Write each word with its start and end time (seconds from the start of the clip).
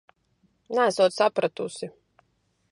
Neesot 0.77 1.15
sapratusi... 1.19 1.93